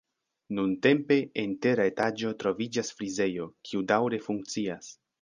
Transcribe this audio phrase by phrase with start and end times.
[0.59, 4.95] Nuntempe, en tera etaĝo troviĝas frizejo, kiu daŭre funkcias.